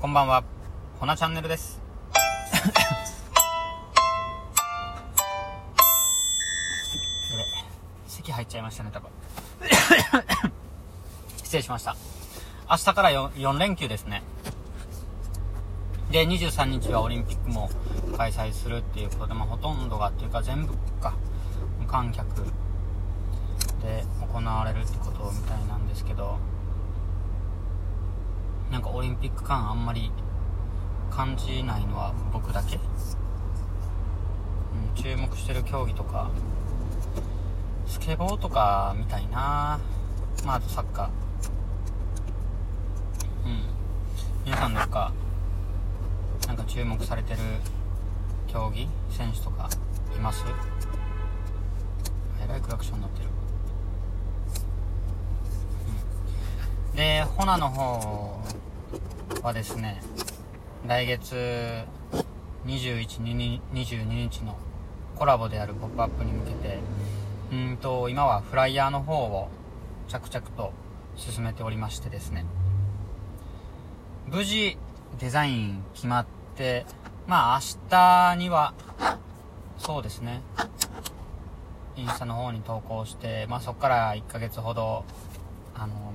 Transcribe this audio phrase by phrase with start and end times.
[0.00, 0.42] こんばんは、
[0.98, 1.78] ほなチャンネルです。
[7.30, 7.44] やべ、
[8.06, 9.10] 咳入っちゃいましたね、多分。
[11.44, 11.96] 失礼しました。
[12.70, 14.22] 明日から 4, 4連休ですね。
[16.10, 17.68] で、23日はオリンピックも
[18.16, 20.72] 開催するっていうことで、まあ、ほとんどがっていうか全部
[21.02, 21.12] か、
[21.78, 22.26] 無観客
[23.82, 26.38] で行われるってことみたいなんですけど、
[28.70, 30.12] なんかオリンピック感あんまり
[31.10, 32.82] 感じないのは僕だけ、うん、
[34.94, 36.30] 注目してる競技とか
[37.86, 39.80] スケボーとかみたいな。
[40.44, 41.06] まああとサッカー。
[43.46, 43.62] うん。
[44.44, 45.12] 皆さんなんか
[46.46, 47.40] なんか注目されてる
[48.46, 49.68] 競技選手とか
[50.14, 50.44] います？
[52.42, 53.28] えらいクラクションになってる。
[56.94, 58.40] で、ホナの方
[59.42, 60.02] はですね、
[60.86, 61.84] 来月
[62.66, 64.56] 21、22 22日の
[65.16, 66.78] コラボであるポップアップに向けて、
[67.52, 69.48] うんと、今はフライヤーの方を
[70.08, 70.72] 着々と
[71.16, 72.44] 進めておりましてですね、
[74.26, 74.76] 無事
[75.20, 76.86] デザイン決まって、
[77.28, 78.74] まあ明日には、
[79.78, 80.42] そうですね、
[81.94, 85.04] インスタの方に投稿して、まあそこから1ヶ月ほど、
[85.74, 86.12] あの、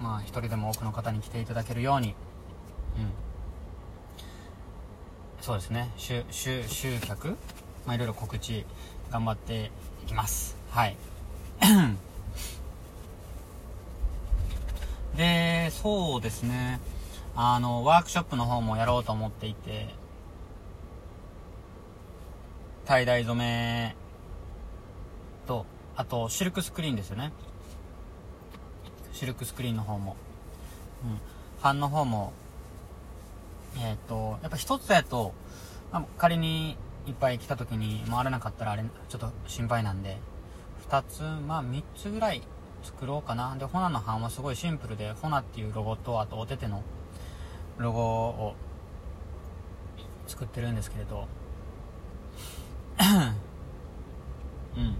[0.00, 2.14] まあ一人でも多くの方に来ていただけるように、
[2.96, 3.12] うん。
[5.40, 7.36] そうですね、集、集、集客？
[7.86, 8.64] まあいろいろ告知
[9.10, 9.70] 頑張って
[10.02, 10.56] いきます。
[10.70, 10.96] はい。
[15.16, 16.80] で、そうですね、
[17.36, 19.88] あの、ワークショップの方もやろうと思っていて、
[22.86, 23.96] tie ダイ染め
[25.46, 27.32] と、あとシルクスクリーンですよね。
[29.20, 30.16] シルクスクリーンの方も。
[31.04, 31.10] うん。
[31.10, 32.32] ファンの方も、
[33.76, 35.34] えっ、と、やっぱ一つやと、
[35.92, 40.16] まあ、仮にいっぱい来た時に回れなかったらあれ、ちょっと心配なんで、
[40.80, 42.40] 二つ、まあ三つぐらい
[42.82, 43.54] 作ろうかな。
[43.56, 46.82] で、ホナの版はすごいシンプルで、ホナっていうロゴと、あとお手手の
[47.76, 48.54] ロゴを
[50.28, 51.28] 作ってるんですけれど、
[54.78, 54.96] うん。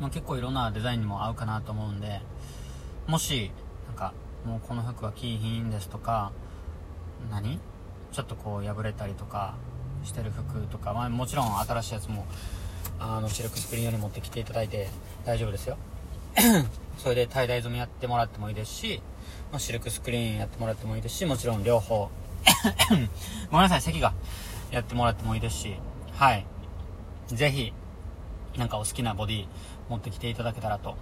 [0.00, 2.20] まあ、結構いろんなデザインにも合うかなと思うんで、
[3.06, 3.50] もし、
[3.86, 4.14] なんか、
[4.46, 6.32] もうこの服は着いひんですとか、
[7.30, 7.58] 何？
[8.12, 9.56] ちょっとこう破れたりとか
[10.04, 12.26] してる服とか、まあもちろん新しいやつも、
[12.98, 14.88] あの、シルクスクリーンより持ってきていただいて
[15.24, 15.76] 大丈夫ですよ。
[16.98, 19.02] それで tie ダイ染めやってもらってもいいですし、
[19.50, 22.08] まあ、シルクスクリーンやってもらってもいいですし、もちろん両方、
[23.50, 24.14] ごめんなさい、席が
[24.70, 25.76] やってもらってもいいですし、
[26.12, 26.46] はい。
[27.28, 27.72] ぜひ、
[28.56, 29.46] なんかお好きなボディ
[29.88, 30.96] 持ってきていただけたらと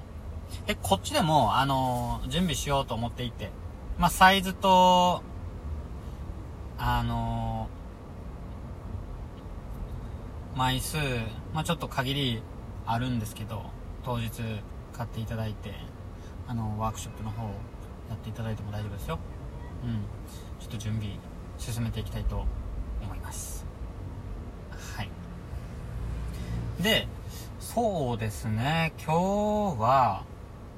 [0.67, 3.51] で、こっちでも、あのー準備しようと思っていて、
[3.99, 5.23] まあ、サイズと、
[6.79, 10.97] あのー枚数、
[11.55, 12.43] まあ、ちょっと限り
[12.87, 13.63] あるんですけど、
[14.05, 14.31] 当日
[14.93, 15.73] 買っていただいて、
[16.47, 17.51] あのワークショップの方や
[18.15, 19.19] っていただいても大丈夫ですよ。
[19.85, 20.03] うん。
[20.61, 21.11] ちょっと準備
[21.59, 22.45] 進めていきたいと
[23.03, 23.65] 思います。
[24.97, 25.09] はい。
[26.83, 27.09] で、
[27.61, 30.25] そうですね、今日は、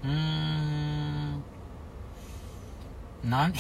[0.04, 1.42] うーん、
[3.25, 3.54] 何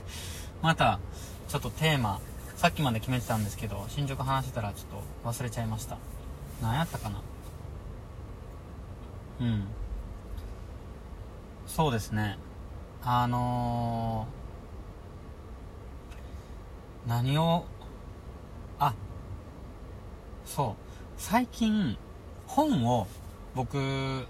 [0.60, 1.00] また、
[1.48, 2.20] ちょっとテーマ、
[2.56, 5.96] さっきまで決めてたんですけど、進捗話してたらちょっと忘れちゃいました。
[6.60, 7.22] 何やったかな
[9.40, 9.64] うん。
[11.66, 12.38] そうですね。
[13.02, 17.64] あのー、何を、
[18.78, 18.92] あ、
[20.44, 20.82] そう。
[21.16, 21.96] 最近、
[22.46, 23.06] 本を
[23.54, 24.26] 僕、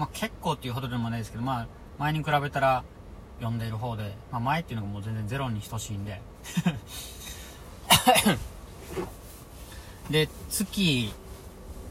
[0.00, 1.66] まあ、結構っていうほどでもないですけど、まあ、
[1.98, 2.84] 前に比べたら
[3.38, 6.22] 読んでいる方で、まあ、前っていうのがもう全然ゼロに等しいんで。
[10.08, 11.12] で、月、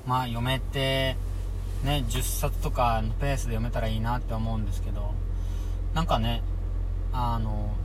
[0.08, 1.18] まあ、読めて、
[1.84, 5.14] ね、10冊とかのペースで読めたらいいなって思うんですけど、
[5.94, 6.42] なんかね、
[7.14, 7.76] あの、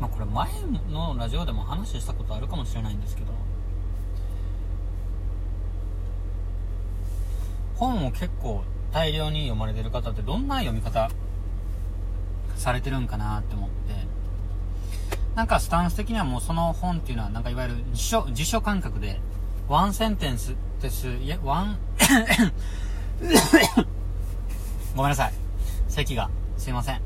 [0.00, 0.48] まあ、これ前
[0.90, 3.47] のラジオでも話したことあるかもしれないんですけど、
[7.78, 11.10] 本を結構大量に読まれてる方ってどんな読み方
[12.56, 13.76] されてるんかなって思って。
[15.34, 19.20] なんかスタンス的にはもうその本っていうのはなんかいわゆる辞書辞書感覚で
[19.68, 21.78] ワンセンテンスですいやワン
[24.96, 25.32] ごめんなさい。
[25.88, 27.00] 咳がすいません。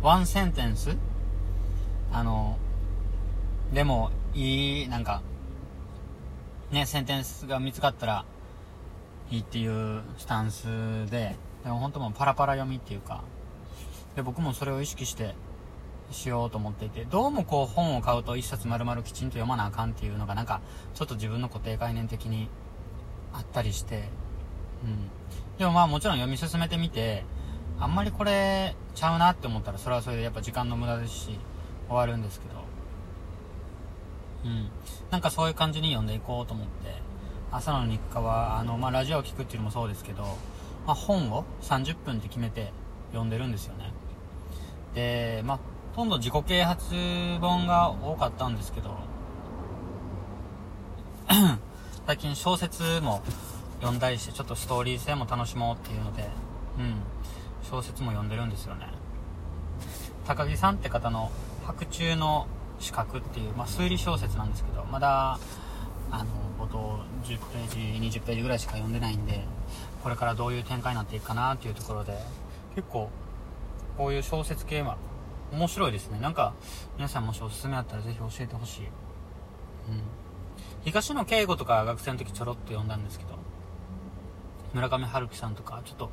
[0.00, 0.96] ワンセンテンス？
[2.12, 2.56] あの
[3.74, 5.22] でもいいなんか
[6.70, 8.24] ねセンテンスが見つかったら
[9.30, 10.66] いいっていうスタンス
[11.10, 13.22] で、でも本当もうパラパラ読みっていうか、
[14.14, 15.34] で、僕もそれを意識して
[16.10, 20.60] しようと思っていて、どうもこう本を買うと一冊丸々きちんと読まなあかんっていうのがなんか、
[20.94, 22.48] ちょっと自分の固定概念的に
[23.32, 24.08] あったりして、
[24.84, 25.10] うん。
[25.58, 27.24] でもまあもちろん読み進めてみて、
[27.78, 31.38] あんまりこれちゃうなって思ったらそれはそれでやっぱ時間の無駄ですし、
[31.88, 32.54] 終わるんですけど、
[34.44, 34.70] うん。
[35.10, 37.05] なんかそういう感じに読んでいこうと思って、
[37.50, 40.22] 朝の日課は、あの、まあラジオを聴くっていうのもそうですけど、
[40.86, 42.72] まあ本を30分って決めて
[43.10, 43.92] 読んでるんですよね。
[44.94, 45.56] で、まあ、
[45.94, 46.94] ほとんど自己啓発
[47.40, 48.96] 本が多かったんですけど、
[52.06, 53.22] 最近小説も
[53.80, 56.28] 読んだりして、ちょっとストーリー性も楽しもうっていうので、
[56.78, 56.96] うん、
[57.70, 58.88] 小説も読んでるんですよね。
[60.26, 61.30] 高木さんって方の
[61.64, 62.46] 白昼の
[62.78, 65.38] 資格っていう、まあ、推理小説なんですけど、まだ、
[66.10, 66.26] あの、
[66.58, 69.44] 冒頭10ページ、20ページぐらいしか読んでないんで、
[70.02, 72.16] これからどういう展開になっていくかなっていうところで、
[72.74, 73.10] 結構
[73.96, 74.96] こういう小説系は
[75.52, 76.20] 面白いですね。
[76.20, 76.54] なんか、
[76.96, 78.80] 皆さんもしおすすめあったらぜひ教えてほしい。
[78.82, 78.90] うん。
[80.84, 83.36] 東野圭吾とか学生の時ちょろっと読んだんですけど、
[84.74, 86.10] 村上春樹さんとか、ちょっと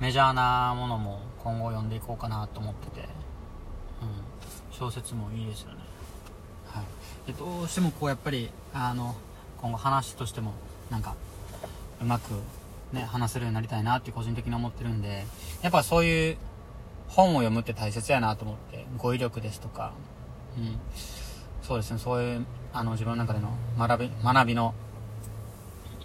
[0.00, 3.08] メジャーなものも今後読んでいこうかなと思ってて、うん。
[4.70, 5.87] 小説もいいですよね。
[6.68, 6.82] は
[7.28, 7.32] い。
[7.32, 9.14] どうしてもこうやっぱり、あの、
[9.60, 10.52] 今後話としても、
[10.90, 11.14] なんか、
[12.00, 12.30] うまく
[12.92, 15.24] ね、話せるようになりたいなって個人的に思ってるんで、
[15.62, 16.36] やっぱそういう
[17.08, 19.92] 本を読むって大切やなと思って、語彙力ですとか、
[20.56, 20.78] うん、
[21.62, 24.74] そうですね、そういう、あの、自分の中での学び、学びの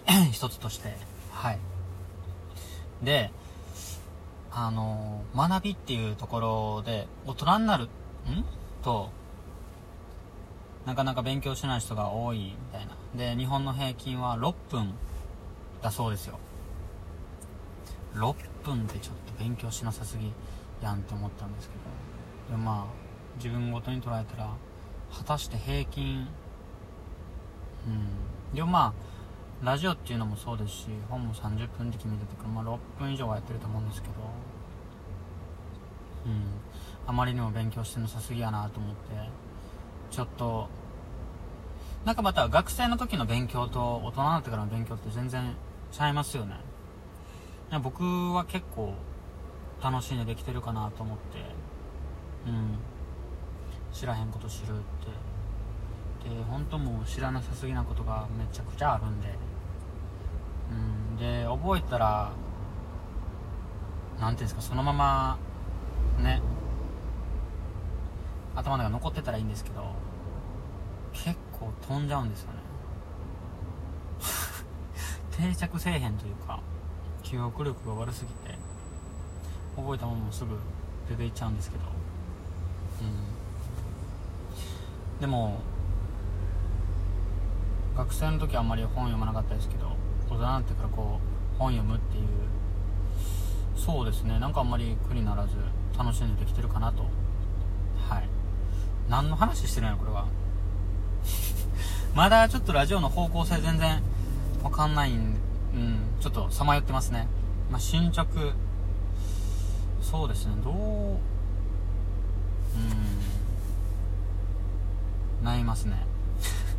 [0.32, 0.96] 一つとして、
[1.32, 1.58] はい。
[3.02, 3.30] で、
[4.50, 7.88] あの、学びっていうところで、大人になる、ん？
[8.82, 9.10] と、
[10.86, 12.96] なかなか勉強しない人が多いみたいな。
[13.16, 14.92] で、日本の平均は6分
[15.82, 16.38] だそうですよ。
[18.14, 20.32] 6分でちょっと勉強しなさすぎ
[20.82, 21.82] やんって思ったんですけど。
[22.50, 22.84] でもまあ
[23.36, 24.50] 自分ごとに捉えたら
[25.10, 26.28] 果たして平均
[27.86, 27.90] う
[28.52, 28.54] ん。
[28.54, 28.94] でもま
[29.62, 34.14] あラジオっていうのもそうですし本も30分で決めててまあ、6分以上はやってると思うんですけど。
[36.26, 36.44] うん。
[37.06, 39.44] あまりにも勉強してなさすぎやなと思って。
[40.14, 40.68] ちょっと
[42.04, 45.56] なんかまた学生の時の勉強と大人になってからの勉強って全然
[45.90, 46.54] ちゃいますよね。
[47.82, 48.94] 僕は結構
[49.82, 51.38] 楽しんでできてるかなと思って。
[52.46, 52.78] うん。
[53.92, 54.68] 知らへんこと知るっ
[56.22, 56.28] て。
[56.28, 59.34] で本当もう知らなさすぎなことがめちゃくちゃあるんで。
[60.70, 60.74] う
[61.14, 61.16] ん。
[61.16, 62.30] で覚えたら
[64.20, 65.38] 何ていうんですかそのまま
[66.22, 66.40] ね
[68.54, 69.84] 頭の中残ってたらいいんですけど
[71.12, 72.58] 結構飛んじゃうんですよね。
[75.30, 76.60] 定着せえへんというか
[77.22, 78.58] 記憶力が悪すぎて
[79.76, 80.58] 覚えたものもすぐ
[81.08, 81.84] 出ていっちゃうんですけど。
[83.02, 83.04] う
[85.16, 85.20] ん。
[85.20, 85.58] でも
[87.96, 89.86] 学生の時はあんまり本読まなかったですけど
[90.26, 91.20] 大人になってからこ
[91.56, 92.26] う本読むっていう
[93.76, 94.38] そうですね。
[94.38, 95.56] なんかあんまり苦にならず
[95.96, 97.02] 楽しんでできてるかなと。
[98.08, 98.28] はい。
[99.08, 100.26] 何の話してるんやこれは
[102.14, 104.02] まだちょっとラジオの方向性全然
[104.62, 105.36] わかんないん
[105.74, 107.26] うん、ちょっとさまよってますね。
[107.70, 108.54] まあ、進捗、
[110.00, 110.76] そうですね、どう、う
[115.42, 116.06] ん、悩みますね。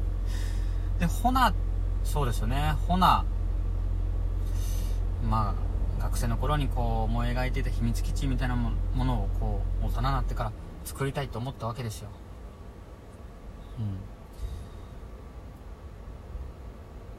[0.99, 1.53] で、ほな、
[2.05, 3.25] そうですよね、ほな、
[5.29, 5.53] ま
[5.99, 8.71] あ、学生の頃にこう思い描いていた秘密基地みたいなも
[9.03, 10.51] のをこう大人になってから
[10.85, 12.09] 作りたいと思ったわけですよ。
[13.79, 13.85] うん。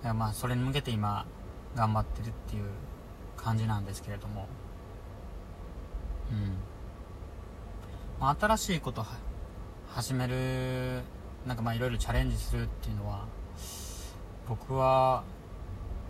[0.03, 1.27] いやまあそれに向けて今
[1.75, 2.65] 頑張ってるっていう
[3.37, 4.47] 感じなんですけれども
[6.31, 6.55] うん、
[8.21, 9.05] まあ、新しいこと
[9.89, 11.03] 始める
[11.47, 13.27] なんかまあいろいろチャレンジするっていうのは
[14.49, 15.25] 僕は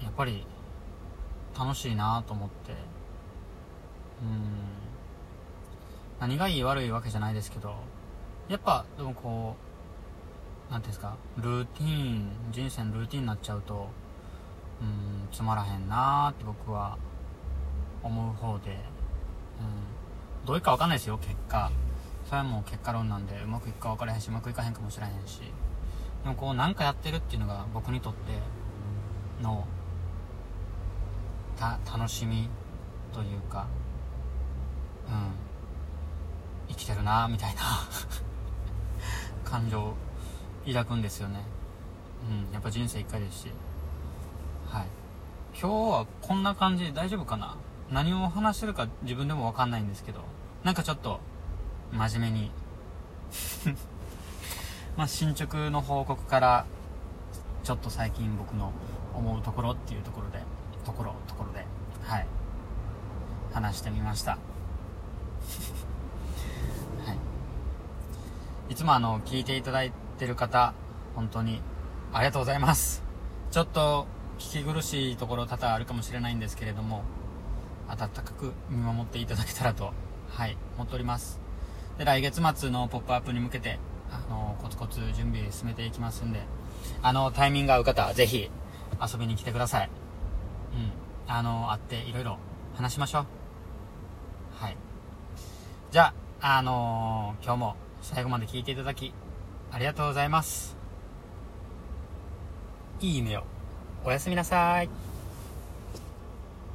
[0.03, 0.47] やっぱり
[1.59, 2.73] 楽しいなと思って
[4.23, 4.86] うん
[6.21, 7.75] 何がいい悪いわけじゃないですけど
[8.49, 9.57] やっぱでもこ
[10.71, 13.89] う何ていうんですかルーティーン人生のルーティンになっちゃうと
[14.81, 16.97] うんつまらへんなーって僕は
[18.03, 18.77] 思う方で、うん、
[20.47, 21.71] どういくか分かんないですよ結果。
[22.25, 25.41] それはもう結果論なんでうまくいくか分からへんしうまくいかへんかもしれへんし。
[26.23, 28.19] でもこう何かやってるっていうのが僕にとって
[29.43, 29.67] の
[31.57, 32.49] た楽しみ
[33.13, 33.67] というか
[35.09, 35.47] うん。
[36.69, 37.63] 生きてるなみたいな。
[39.45, 39.95] 感情を
[40.67, 41.41] 抱くんですよね。
[42.29, 43.53] うんやっぱ人生一回ですし。
[44.69, 44.87] はい。
[45.59, 47.57] 今日はこんな感じで大丈夫かな？
[47.91, 50.21] 何を話してるか自分でもわかんないんですけど。
[50.65, 51.21] なんかちょっと
[51.93, 52.51] 真面目に。
[54.97, 56.67] まあ進捗の報告から
[57.63, 58.73] ちょっと最近僕の
[59.15, 60.43] 思うところっていうところで
[60.85, 61.67] ところところで。
[62.03, 62.27] はい。
[63.53, 64.39] 話してみましたは
[68.69, 70.75] いつもあの聞いていただいてる方
[71.15, 71.61] 本当に
[72.13, 73.05] ありがとうございます。
[73.51, 74.07] ちょっと
[74.39, 77.05] 聞き苦しいところ多々あるかもしれないんですけれども
[77.89, 79.93] 温かく見守っていただけたらと
[80.29, 81.41] はい思っております。
[81.97, 83.79] で来月末の「ポップアップに向けて
[84.11, 86.43] あのコツコツ準備進めていきますんで
[87.03, 88.51] あのタイミング合う方はぜひ
[89.01, 89.91] 遊びに来てください。
[90.75, 90.93] うん
[91.29, 92.39] あの会っていろいろ
[92.75, 93.27] 話しましょう。
[94.61, 94.77] はい。
[95.91, 97.77] じゃああのー、今日も
[98.07, 99.13] 最後まで聞いていただき
[99.73, 100.77] ありがとうございます。
[103.01, 103.43] いい夢を。
[104.05, 105.06] おやすみなさい。